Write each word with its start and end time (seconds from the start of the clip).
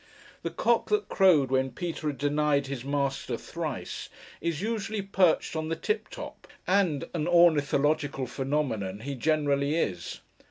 The 0.41 0.49
cock 0.49 0.89
that 0.89 1.09
crowed 1.09 1.51
when 1.51 1.73
Peter 1.73 2.07
had 2.07 2.17
denied 2.17 2.65
his 2.65 2.83
Master 2.83 3.37
thrice, 3.37 4.09
is 4.41 4.59
usually 4.59 5.03
perched 5.03 5.55
on 5.55 5.69
the 5.69 5.75
tip 5.75 6.09
top; 6.09 6.47
and 6.65 7.03
an 7.13 7.27
ornithological 7.27 8.25
phenomenon 8.25 9.01
he 9.01 9.13
generally 9.13 9.75
is. 9.75 10.21